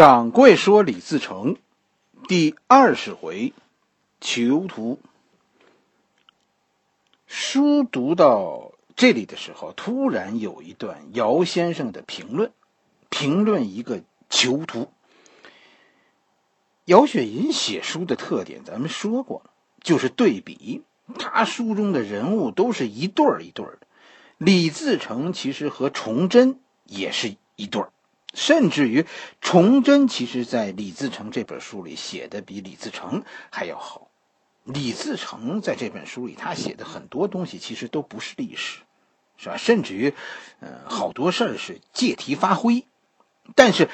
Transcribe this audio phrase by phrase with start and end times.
[0.00, 1.58] 掌柜说：“李自成，
[2.26, 3.52] 第二十回，
[4.18, 4.98] 囚徒。
[7.26, 12.50] 书读到这里的时候，突然有一段姚先生的评论，
[13.10, 14.00] 评论一个
[14.30, 14.90] 囚徒。
[16.86, 19.50] 姚雪银写书的特点，咱们说过了，
[19.82, 20.82] 就是对比。
[21.18, 23.86] 他书中的人物都是一对儿一对儿的。
[24.38, 27.92] 李自成其实和崇祯也是一对儿。”
[28.32, 29.06] 甚至于，
[29.40, 34.08] 崇祯其实在李自成这本书里写的比李自成还要好。
[34.64, 38.80] 李自成在这本书里，他写的很多东西其实都不是历史，
[39.36, 39.56] 是吧？
[39.56, 40.14] 甚至于，
[40.60, 42.84] 呃，好多事儿是借题发挥。
[43.56, 43.88] 但是，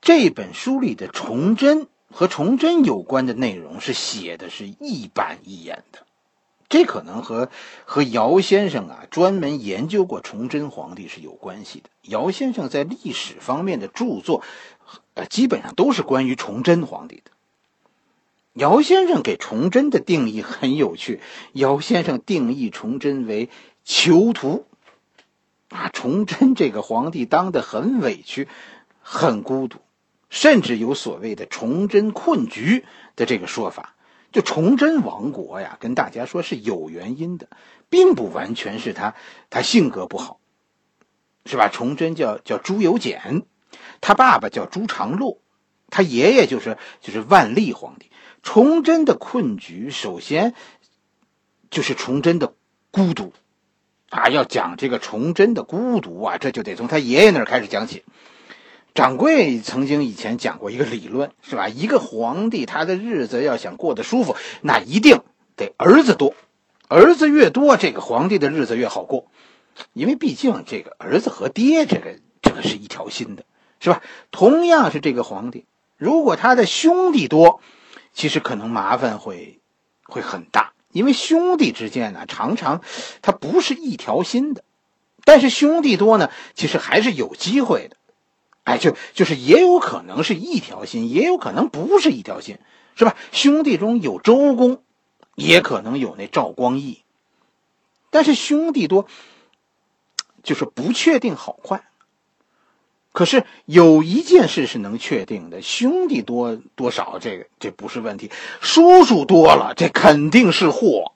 [0.00, 6.06] 这本书里的崇祯和崇祯有关的内容是写的是一板一眼的。
[6.70, 7.50] 这可能和
[7.84, 11.90] 和姚先生啊专门研究过崇祯皇帝是有关系的。
[12.02, 14.42] 姚先生在历史方面的著作，
[15.14, 17.32] 呃，基本上都是关于崇祯皇帝的。
[18.52, 21.20] 姚先生给崇祯的定义很有趣，
[21.52, 23.48] 姚先生定义崇祯为
[23.84, 24.66] 囚徒，
[25.70, 28.46] 啊，崇祯这个皇帝当得很委屈，
[29.00, 29.78] 很孤独，
[30.28, 32.84] 甚至有所谓的“崇祯困局”
[33.16, 33.89] 的这个说法。
[34.32, 37.48] 就崇祯亡国呀，跟大家说是有原因的，
[37.88, 39.14] 并不完全是他
[39.50, 40.38] 他性格不好，
[41.46, 41.68] 是吧？
[41.68, 43.42] 崇祯叫叫朱由检，
[44.00, 45.38] 他爸爸叫朱常洛，
[45.88, 48.10] 他爷爷就是就是万历皇帝。
[48.42, 50.54] 崇祯的困局，首先
[51.70, 52.54] 就是崇祯的
[52.90, 53.32] 孤独
[54.08, 54.28] 啊。
[54.28, 58.04] 要讲这个崇祯的孤独啊，这就得从他爷爷那儿开始讲起。
[58.94, 61.68] 掌柜曾经以前讲过一个理论，是吧？
[61.68, 65.22] 一个皇帝他的日子要想过得舒服，那一定
[65.56, 66.34] 得儿子多，
[66.88, 69.26] 儿子越多，这个皇帝的日子越好过，
[69.92, 73.44] 因为毕竟这个儿子和爹这个这个是一条心的，
[73.78, 74.02] 是吧？
[74.32, 77.60] 同样是这个皇帝，如果他的兄弟多，
[78.12, 79.60] 其实可能麻烦会
[80.02, 82.82] 会很大，因为兄弟之间呢，常常
[83.22, 84.64] 他不是一条心的，
[85.24, 87.96] 但是兄弟多呢，其实还是有机会的。
[88.64, 92.58] 哎，就就是也有可能是一条心，也有可能不是一条心，
[92.94, 93.16] 是吧？
[93.32, 94.82] 兄弟中有周公，
[95.34, 97.02] 也可能有那赵光义。
[98.10, 99.06] 但是兄弟多，
[100.42, 101.84] 就是不确定好坏。
[103.12, 111.12] 可是有一件事是能确定的：兄弟多多少，这个这不是问题；叔叔多了，这肯定是祸。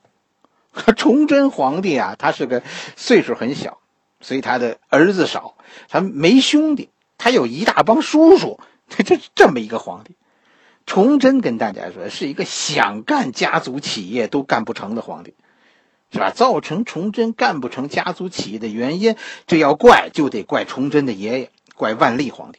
[0.97, 2.65] 崇祯皇帝啊，他是个
[2.97, 3.78] 岁数很小，
[4.21, 5.56] 所以他的儿子少，
[5.88, 6.88] 他没兄弟。
[7.17, 10.17] 他有一大帮叔叔，这这这么一个皇帝，
[10.85, 15.35] 崇祯跟大家说是一个想干家族企业都干不成的皇帝，
[16.13, 16.31] 是吧？
[16.31, 19.17] 造成崇祯干不成家族企业的原因，
[19.47, 22.59] 这要怪就得怪崇祯的爷爷，怪万历皇帝。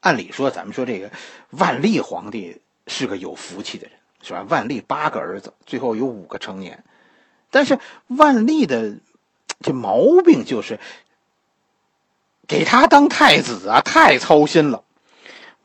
[0.00, 1.10] 按理说，咱们说这个
[1.50, 4.46] 万历皇帝是个有福气的人，是吧？
[4.48, 6.84] 万历八个儿子，最后有五个成年，
[7.50, 8.98] 但是万历的
[9.60, 10.78] 这毛病就是。
[12.48, 14.82] 给他当太子啊，太操心了。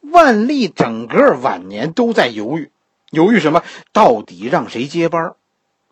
[0.01, 2.69] 万历整个晚年都在犹豫，
[3.09, 3.63] 犹豫什么？
[3.93, 5.33] 到底让谁接班？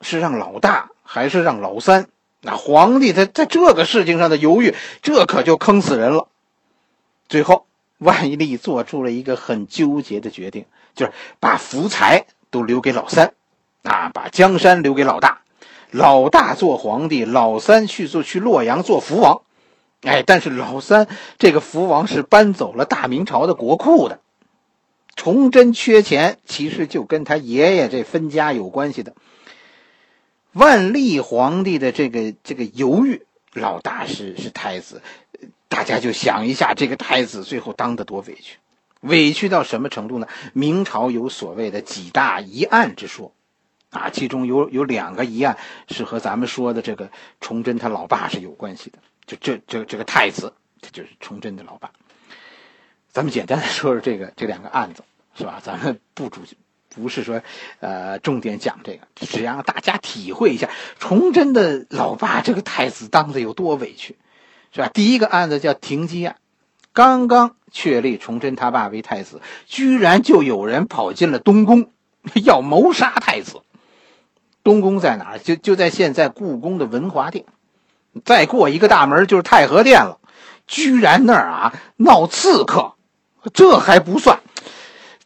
[0.02, 2.08] 是让老大还是让老三？
[2.42, 6.28] 那皇帝他在这个事情上的犹豫，这可就坑死人了。
[7.30, 7.66] 最后，
[8.00, 13.34] 万历做出了一个很纠结的决定，就是把福财都留给老三，
[13.84, 15.42] 啊，把江山留给老大，
[15.92, 19.42] 老大做皇帝，老三去做去洛阳做福王。
[20.02, 21.08] 哎，但是老三
[21.38, 24.20] 这个福王是搬走了大明朝的国库的。
[25.16, 29.14] 崇祯缺钱，其实就跟他爷爷这分家有关系的。
[30.54, 35.02] 万历皇帝的这个这个犹豫，老大是是太子，
[35.68, 38.58] 大家就想一下，这个太子最后当的多委屈，
[39.02, 40.28] 委屈到什么程度呢？
[40.54, 43.34] 明朝有所谓的几大疑案之说，
[43.92, 45.58] 啊，其中有有两个疑案
[45.88, 48.98] 是和咱们说的这个崇祯他老爸是有关系的。
[49.26, 51.92] 就这这这个太子，他就是崇祯的老爸。
[53.10, 55.04] 咱们简单的说说这个这两个案子，
[55.36, 55.62] 是吧？
[55.64, 56.42] 咱们不主
[56.94, 57.42] 不是说，
[57.80, 60.70] 呃，重点讲这个，只让大家体会一下
[61.00, 64.18] 崇祯的老爸这个太子当的有多委屈，
[64.74, 64.90] 是吧？
[64.94, 66.38] 第一个案子叫停机案，
[66.94, 71.92] 刚刚确立崇祯他爸为太子，居然就有人跑进了东宫，
[72.44, 73.62] 要谋杀太子。
[74.64, 75.38] 东宫在哪？
[75.38, 77.46] 就就在现在故宫的文华殿。
[78.26, 80.20] 再过一个大门就是太和殿了，
[80.68, 82.94] 居然那儿啊闹刺客，
[83.54, 84.42] 这还不算，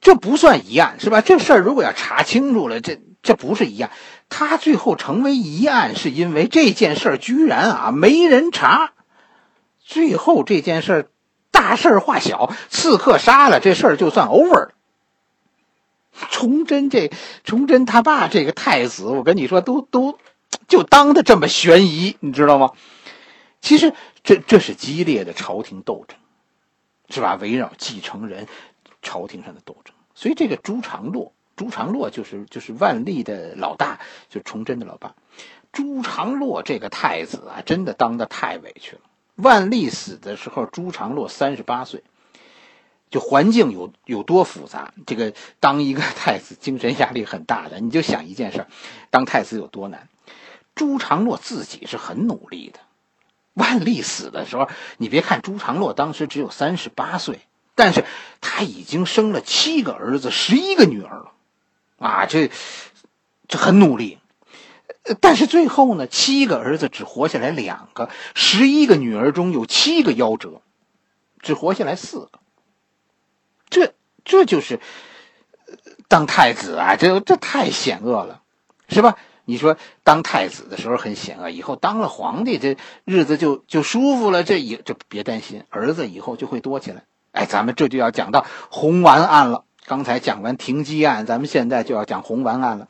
[0.01, 1.21] 这不算疑案是吧？
[1.21, 3.89] 这事儿如果要查清楚了，这这不是疑案，
[4.29, 8.91] 他最后成为疑案是因为这件事儿居然啊没人查，
[9.79, 11.07] 最后这件事儿
[11.51, 14.71] 大事化小，刺客杀了，这事儿就算 over 了。
[16.29, 17.11] 崇祯这
[17.43, 20.17] 崇祯他爸这个太子，我跟你说，都都
[20.67, 22.71] 就当的这么悬疑，你知道吗？
[23.62, 26.17] 其实这这是激烈的朝廷斗争，
[27.09, 27.35] 是吧？
[27.35, 28.47] 围绕继承人，
[29.01, 29.95] 朝廷上的斗争。
[30.13, 35.15] 所以这个朱常洛，朱常洛就是就是万历的老大，就崇祯的老爸。
[35.71, 39.01] 朱常洛这个太子啊，真的当的太委屈了。
[39.35, 42.03] 万历死的时候，朱常洛三十八岁。
[43.12, 48.65] 就环境有有多复杂，这个当一个太子精神压力很大的，你就想一件事
[49.09, 50.09] 当太子有多难。
[50.75, 52.80] 朱常洛自己是很努力的。
[53.54, 57.39] 万历死的时候，你别看朱常洛当时只有三十八岁，
[57.74, 58.04] 但是
[58.42, 61.31] 他已经生了七个儿子，十一个女儿了，
[61.98, 62.51] 啊，这
[63.48, 64.19] 这很努力。
[65.22, 70.62] 但是最后呢，七个儿子只活下来两个，十一个女儿中有七个夭折，
[71.39, 72.39] 只活下来四个。
[73.69, 73.94] 这
[74.25, 74.81] 这就是
[76.10, 78.42] 当太子啊，这这太险恶了，
[78.89, 79.16] 是吧？
[79.45, 84.44] 你说当太子的时候很险恶，以后当了皇帝，这日子就就舒服了。
[84.44, 87.03] 这以这别担心，儿子以后就会多起来。
[87.31, 89.63] 哎，咱们这就要讲到红丸案了。
[89.86, 92.88] 刚才讲完停机案，咱们现在就要讲红丸案了。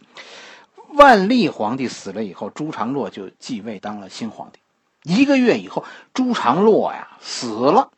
[0.93, 4.59] 万历皇帝死了以后，朱常洛就继位当了新皇帝。
[5.03, 7.91] 一个月以后，朱常洛呀死了，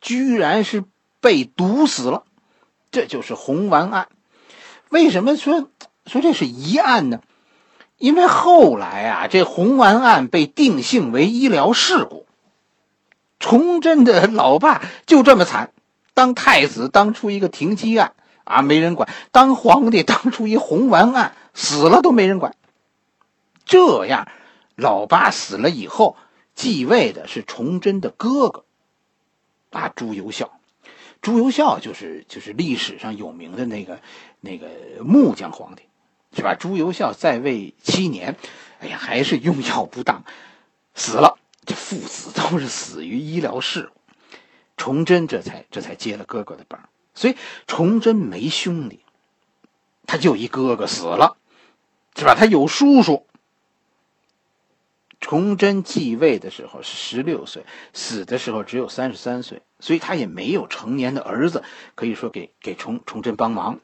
[0.00, 0.84] 居然是。
[1.20, 2.24] 被毒死了，
[2.90, 4.08] 这就是红丸案。
[4.90, 5.70] 为什么说
[6.04, 7.22] 说这是疑案呢？
[7.98, 12.26] 因为后来啊，这红丸案被定性为医疗事故。
[13.38, 15.72] 崇祯的老爸就这么惨，
[16.14, 18.14] 当太子当出一个停机案
[18.44, 22.54] 啊，没人管；当皇帝当出一红丸案，死了都没人管。
[23.64, 24.28] 这样，
[24.76, 26.16] 老爸死了以后，
[26.54, 28.64] 继位的是崇祯的哥哥，
[29.70, 30.50] 啊，朱由校。
[31.20, 34.00] 朱由校就是就是历史上有名的那个
[34.40, 34.68] 那个
[35.00, 35.82] 木匠皇帝，
[36.34, 36.54] 是吧？
[36.54, 38.36] 朱由校在位七年，
[38.80, 40.24] 哎呀，还是用药不当，
[40.94, 41.38] 死了。
[41.64, 44.00] 这父子都是死于医疗事故。
[44.76, 47.36] 崇祯这才这才接了哥哥的班，所以
[47.66, 49.00] 崇祯没兄弟，
[50.06, 51.36] 他就一哥哥死了，
[52.16, 52.34] 是吧？
[52.34, 53.26] 他有叔叔。
[55.20, 57.64] 崇祯继位的时候是十六岁，
[57.94, 61.62] 死的时候只有三十三岁，所以他也没有成年的儿子，
[61.94, 63.80] 可以说给给崇崇祯帮忙。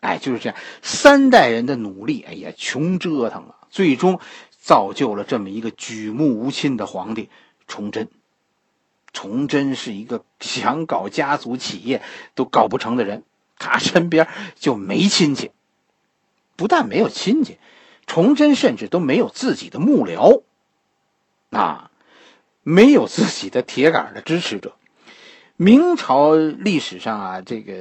[0.00, 4.20] 哎，就是这样，三代人的努力，哎呀，穷折腾了，最终
[4.60, 7.30] 造就了这么一个举目无亲的皇帝
[7.66, 8.08] 崇祯。
[9.12, 12.02] 崇祯是一个 想搞家族企业
[12.34, 13.24] 都搞不成的人，
[13.58, 15.50] 他身边就没亲戚，
[16.56, 17.58] 不但没有亲戚，
[18.06, 20.42] 崇祯甚至都没有自己的幕僚。
[21.50, 21.90] 啊，
[22.62, 24.76] 没有自己的铁杆的支持者。
[25.60, 27.72] 明朝历史上啊，这个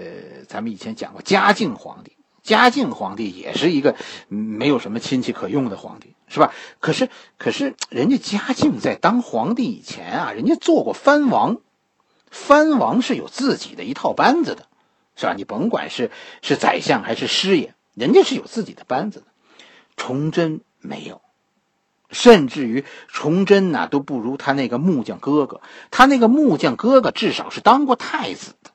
[0.47, 3.95] 咱们以前讲过，嘉靖皇帝，嘉靖皇帝也是一个
[4.29, 6.51] 没有什么亲戚可用的皇帝，是吧？
[6.79, 7.07] 可是，
[7.37, 11.57] 可是人家嘉靖在当皇帝以前啊，人家做过藩王，
[12.31, 14.65] 藩王是有自己的一套班子的，
[15.15, 15.35] 是吧？
[15.37, 16.09] 你甭管是
[16.41, 19.27] 是宰相还是师爷，人家是有自己的班子的。
[19.95, 21.21] 崇祯没有。
[22.09, 25.61] 甚至于崇祯呐都不如他那个木匠哥哥，
[25.91, 28.71] 他那个木匠哥哥至少是当过太子的，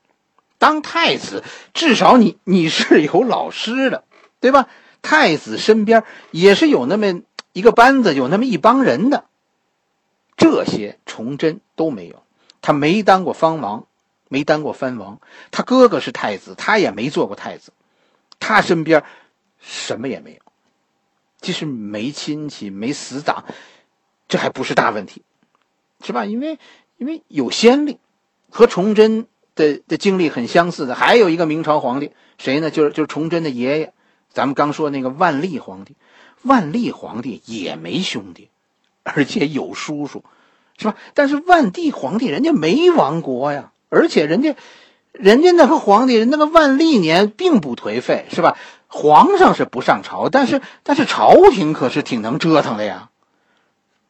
[0.59, 1.43] 当太子
[1.73, 4.05] 至少你你是有老师的，
[4.41, 4.69] 对吧？
[5.01, 7.23] 太子身边也是有那么
[7.53, 9.25] 一个班子，有那么一帮人的，
[10.37, 12.23] 这些崇祯都没有，
[12.61, 13.87] 他没当过藩王，
[14.29, 15.21] 没当过藩王，
[15.51, 17.73] 他哥哥是太子，他也没做过太子，
[18.39, 19.03] 他身边
[19.59, 20.42] 什么也没有。
[21.43, 23.45] 即使没亲戚、没死党，
[24.29, 25.23] 这还不是大问题，
[26.03, 26.25] 是吧？
[26.25, 26.59] 因为
[26.97, 27.99] 因为有先例，
[28.49, 32.71] 和崇祯的的经历很相似的，还有一个明朝皇帝，谁呢？
[32.71, 33.93] 就是就是崇祯的爷爷，
[34.31, 35.95] 咱们刚说那个万历皇帝。
[36.45, 38.49] 万历皇帝也没兄弟，
[39.05, 40.25] 而且有叔叔，
[40.77, 40.97] 是吧？
[41.15, 44.57] 但是万帝皇帝人家没亡国呀，而且人家
[45.13, 48.59] 人家那个皇帝，那个万历年并不颓废，是吧？
[48.93, 53.09] 皇上是不上朝，但是但是朝廷可是挺能折腾的呀。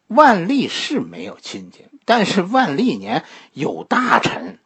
[0.08, 4.58] 万历是没有亲戚，但是万历年有大臣，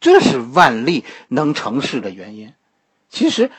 [0.00, 2.54] 这是万历能成事的原因。
[3.10, 3.50] 其实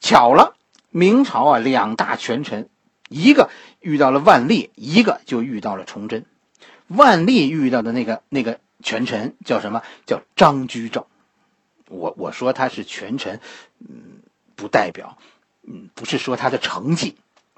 [0.00, 0.56] 巧了，
[0.90, 2.70] 明朝啊两大权臣，
[3.10, 3.50] 一个
[3.80, 6.24] 遇到了万历，一个就遇到了崇祯。
[6.88, 9.82] 万历遇到的那个那个权臣叫什么？
[10.06, 11.04] 叫张居正。
[11.88, 13.38] 我我说他是权臣，
[13.80, 14.15] 嗯。
[14.56, 15.18] 不代表，
[15.62, 17.14] 嗯，不是说他的成绩，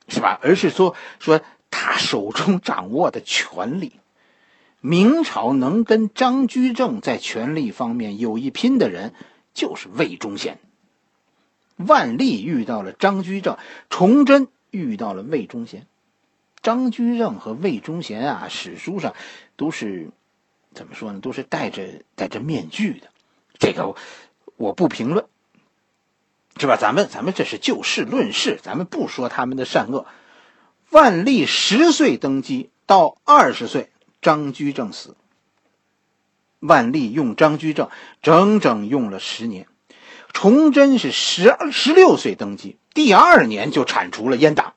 [0.08, 0.38] 是吧？
[0.42, 1.40] 而是说说
[1.70, 3.92] 他手中掌握的权力。
[4.80, 9.12] 明朝能跟张居正在权力方面有一拼的人，
[9.52, 10.58] 就是魏忠贤。
[11.76, 13.56] 万历遇到了张居正，
[13.90, 15.86] 崇祯遇到了魏忠贤。
[16.62, 19.14] 张居正和魏忠贤啊，史书上
[19.56, 20.10] 都是
[20.74, 21.20] 怎么说呢？
[21.20, 23.08] 都是戴着戴着面具的。
[23.58, 23.96] 这个
[24.56, 25.26] 我不评论，
[26.58, 26.76] 是吧？
[26.76, 30.06] 咱们咱们这是就事论事，咱们不说他们的善恶。
[30.90, 33.90] 万历十岁登基，到二十岁。
[34.20, 35.14] 张居正死，
[36.58, 37.88] 万历用张居正
[38.20, 39.68] 整整用了十年。
[40.32, 44.74] 崇祯是十二十六岁登基，第二年就铲除了阉党。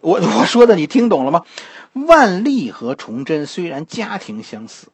[0.00, 1.44] 我我说的你听懂了吗？
[1.92, 4.88] 万历和崇祯虽然家庭相似，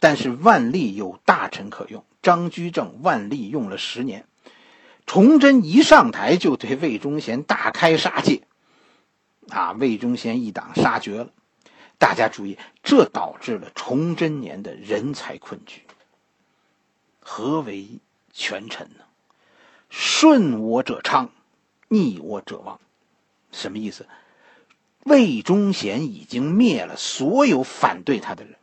[0.00, 4.24] 但是万历有大臣可用，张居正万历用了十年。
[5.10, 8.42] 崇祯一上台就对魏忠贤大开杀戒，
[9.48, 11.30] 啊，魏忠贤一党杀绝了。
[11.98, 15.82] 大家注意，这导致了崇祯年的人才困局。
[17.18, 17.88] 何为
[18.32, 19.02] 权臣呢？
[19.88, 21.30] 顺我者昌，
[21.88, 22.78] 逆我者亡。
[23.50, 24.06] 什么意思？
[25.02, 28.54] 魏忠贤已经灭了所有反对他的人，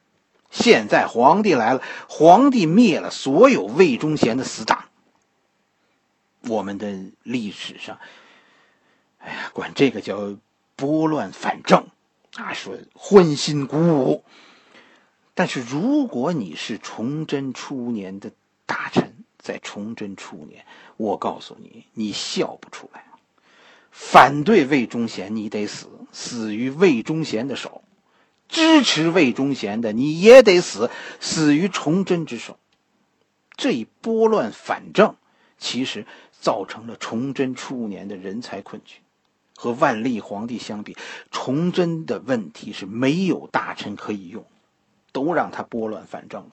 [0.50, 4.86] 现在皇帝来了，皇帝灭了所有魏忠贤的死党。
[6.42, 8.00] 我们的历史上，
[9.20, 10.38] 哎呀，管这个叫
[10.76, 11.88] 拨乱反正。
[12.36, 14.24] 啊，说欢欣鼓舞。
[15.34, 18.32] 但是如果你是崇祯初年的
[18.66, 20.66] 大臣，在崇祯初年，
[20.98, 23.06] 我告诉你，你笑不出来。
[23.92, 27.82] 反对魏忠贤，你得死，死于魏忠贤的手；
[28.48, 32.60] 支持魏忠贤的，你也得死，死于崇祯之手。
[33.56, 35.16] 这一拨乱反正，
[35.58, 36.06] 其实
[36.40, 39.00] 造成了崇祯初年的人才困局。
[39.60, 40.96] 和万历皇帝相比，
[41.32, 44.46] 崇祯的问题是没有大臣可以用，
[45.12, 46.52] 都让他拨乱反正了。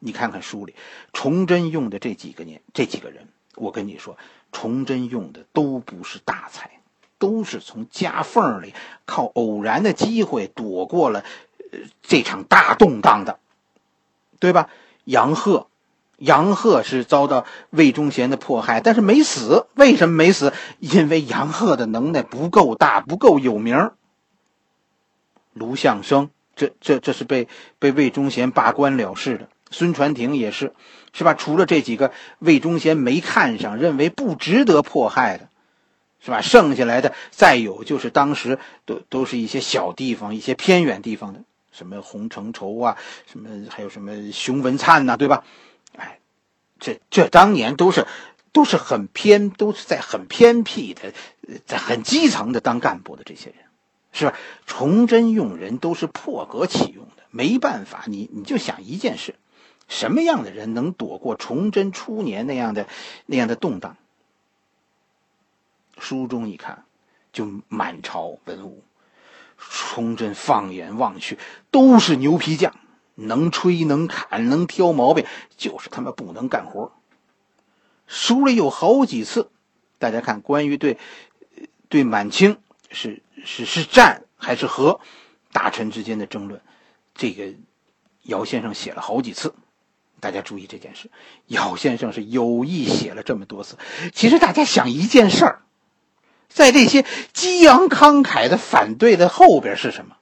[0.00, 0.74] 你看看书里，
[1.14, 4.18] 崇祯用的这几个年这几个人，我跟你说，
[4.52, 6.72] 崇祯用的都不是大才，
[7.18, 8.74] 都是从夹缝里
[9.06, 11.24] 靠偶然的机会躲过了
[12.02, 13.38] 这场大动荡的，
[14.38, 14.68] 对吧？
[15.04, 15.68] 杨鹤。
[16.18, 19.66] 杨鹤是遭到魏忠贤的迫害，但是没死。
[19.74, 20.52] 为什么没死？
[20.78, 23.90] 因为杨鹤的能耐不够大，不够有名。
[25.52, 29.48] 卢象升，这这这是被被魏忠贤罢官了事的。
[29.70, 30.72] 孙传庭也是，
[31.12, 31.34] 是吧？
[31.34, 35.48] 除了这几个魏忠贤没看上、认为不值得迫害的，
[36.20, 36.40] 是吧？
[36.40, 41.40] 剩下来的再有就是当时都都是一些小地方、一些偏远地方的，
[41.72, 45.42] 什么洪承畴啊，什么还有什么熊文灿呐，对吧？
[46.84, 48.06] 这这当年都是，
[48.52, 51.14] 都是很偏，都是在很偏僻的，
[51.64, 53.58] 在很基层的当干部的这些人，
[54.12, 54.34] 是吧？
[54.66, 59.34] 崇祯用人都是破格启用的，没办法，你你就想一件事，
[59.88, 62.86] 什么样的人能躲过崇祯初年那样的
[63.24, 63.96] 那样的动荡？
[65.98, 66.84] 书中一看，
[67.32, 68.84] 就满朝文武，
[69.56, 71.38] 崇祯放眼望去，
[71.70, 72.74] 都是牛皮匠。
[73.14, 75.24] 能吹能砍能挑毛病，
[75.56, 76.92] 就是他妈不能干活。
[78.06, 79.50] 书里有好几次，
[79.98, 80.98] 大家看关于对
[81.88, 82.58] 对满清
[82.90, 85.00] 是是是战还是和
[85.52, 86.60] 大臣之间的争论，
[87.14, 87.54] 这个
[88.22, 89.54] 姚先生写了好几次。
[90.20, 91.10] 大家注意这件事，
[91.46, 93.76] 姚先生是有意写了这么多次。
[94.14, 95.62] 其实大家想一件事儿，
[96.48, 97.04] 在这些
[97.34, 100.16] 激昂慷慨的反对的后边是什么？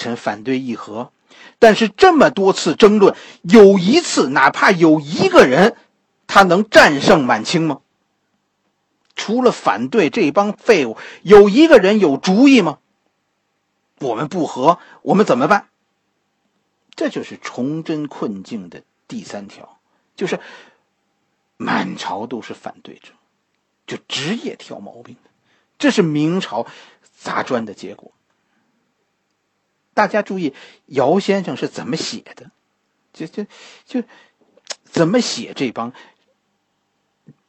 [0.00, 1.12] 臣反对议和，
[1.60, 5.76] 但是这么多次争论，有一次哪怕有一个人，
[6.26, 7.82] 他能战胜满清吗？
[9.14, 12.78] 除了反对这帮废物，有一个人有主意吗？
[13.98, 15.68] 我们不和，我们怎么办？
[16.96, 19.78] 这就是崇祯困境的第三条，
[20.16, 20.40] 就是
[21.58, 23.12] 满朝都是反对者，
[23.86, 25.30] 就职业挑毛病的，
[25.78, 26.66] 这是明朝
[27.18, 28.12] 砸砖的结果。
[29.94, 30.54] 大家注意，
[30.86, 32.50] 姚先生是怎么写的？
[33.12, 33.46] 就就
[33.84, 34.02] 就
[34.84, 35.92] 怎么写这帮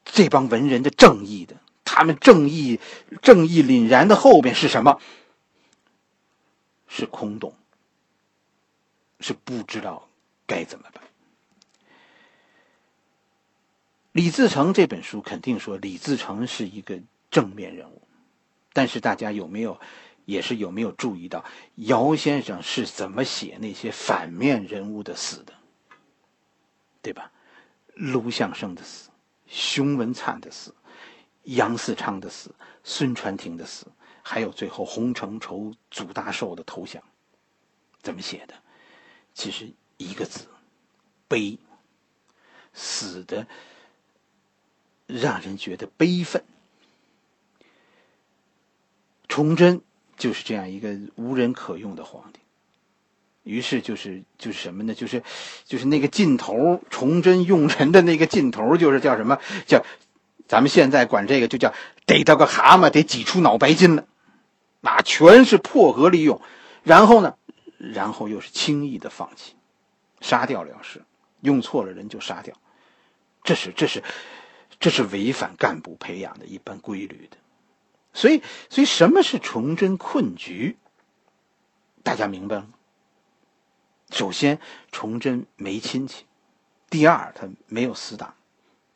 [0.04, 1.56] 这帮文人的正义的？
[1.86, 2.80] 他们正义
[3.22, 5.00] 正义凛然的后边是什么？
[6.88, 7.54] 是空洞，
[9.20, 10.10] 是不知道
[10.46, 11.04] 该怎么办。
[14.12, 18.02] 李自成这本书肯定说李自成是一个正面人物，
[18.74, 19.80] 但是大家有没有？
[20.26, 21.44] 也是有没有注意到
[21.76, 25.54] 姚先生是怎么写那些反面人物的死的，
[27.02, 27.32] 对吧？
[27.96, 29.10] 卢象升的死，
[29.48, 30.74] 熊文灿的死，
[31.44, 33.88] 杨嗣昌的死，孙传庭的死，
[34.22, 37.04] 还有最后洪承畴、祖大寿的投降，
[38.02, 38.56] 怎么写的？
[39.34, 40.48] 其实一个字，
[41.28, 41.58] 悲。
[42.74, 43.46] 死的
[45.06, 46.42] 让人觉得悲愤。
[49.28, 49.82] 崇祯
[50.22, 52.40] 就是这样一个无人可用的皇帝，
[53.42, 54.94] 于是就是就是什么呢？
[54.94, 55.24] 就是
[55.66, 59.40] 就是那个劲头，崇祯用人的那个劲头，就是叫什么？
[59.66, 59.84] 叫？
[60.48, 61.74] 咱们现在管这个就叫
[62.06, 64.06] 逮到个蛤蟆得挤出脑白金了，
[64.82, 66.42] 那全是破格利用，
[66.84, 67.36] 然后呢，
[67.78, 69.56] 然后又是轻易的放弃，
[70.20, 71.02] 杀掉了事，
[71.40, 72.54] 用错了人就杀掉，
[73.44, 74.04] 这是这是
[74.78, 77.38] 这是违反干部培养的一般规律的，
[78.14, 80.78] 所以所以什么是崇祯困局？
[82.04, 82.70] 大家明白了吗？
[84.10, 84.60] 首先，
[84.92, 86.26] 崇祯没亲戚；
[86.90, 88.36] 第二，他没有死党。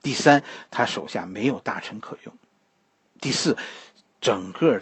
[0.02, 2.34] 第三，他手下没有大臣可用；
[3.22, 3.58] 第四，
[4.20, 4.82] 整个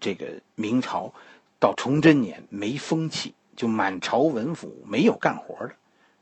[0.00, 1.14] 这个明朝
[1.60, 5.74] 到崇祯年没风气，就满朝文武没有干活的；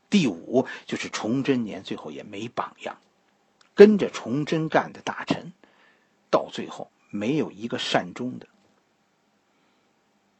[0.09, 2.97] 第五，就是崇祯年最后也没榜样，
[3.73, 5.51] 跟着崇祯干的大臣，
[6.29, 8.47] 到最后没有一个善终的，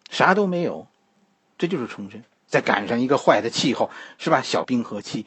[0.10, 0.88] 啥都没有，
[1.58, 2.24] 这就是崇祯。
[2.48, 4.42] 再赶上一个坏的气候，是吧？
[4.42, 5.26] 小冰河期，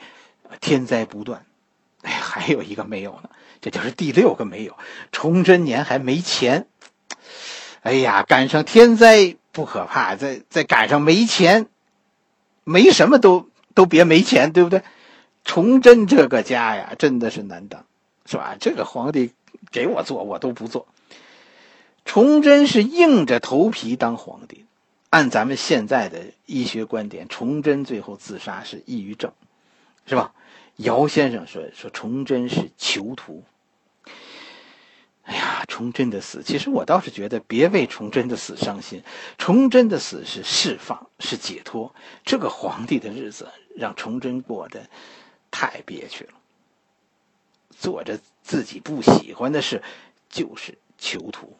[0.60, 1.44] 天灾不断。
[2.00, 3.28] 哎，还有一个没有呢，
[3.60, 4.74] 这就是第六个没有。
[5.12, 6.66] 崇祯年还没钱，
[7.82, 11.66] 哎呀，赶上天灾不可怕，再再赶上没钱，
[12.64, 14.82] 没什么都都别没钱，对不对？
[15.44, 17.84] 崇祯这个家呀，真的是难当，
[18.24, 18.56] 是吧？
[18.58, 19.34] 这个皇帝
[19.70, 20.86] 给我做，我都不做。
[22.04, 24.64] 崇祯是硬着头皮当皇帝，
[25.10, 29.32] 按咱们现在的医学观点，崇祯最后自杀是抑郁症，
[30.06, 30.32] 是吧？
[30.76, 33.44] 姚先生说：“说崇祯是囚徒。
[35.24, 39.02] 哎呀，崇祯的死，其实我倒是觉得别为崇祯的死伤心。
[39.36, 41.94] 崇祯的死是释放，是解脱。
[42.24, 44.88] 这个皇帝的日子让崇祯过得
[45.50, 46.32] 太憋屈了，
[47.76, 49.82] 做着自己不喜欢的事，
[50.30, 51.54] 就是囚徒。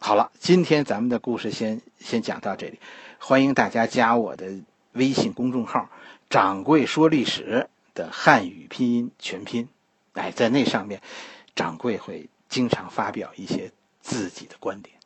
[0.00, 2.78] 好了，今天咱们的故事先先讲到这里，
[3.18, 4.60] 欢迎大家加我的
[4.92, 5.90] 微信公众号。”
[6.30, 9.68] 掌柜说历史的汉语拼音全拼，
[10.12, 11.00] 哎，在那上面，
[11.56, 14.97] 掌柜会经常发表一些自己的观点。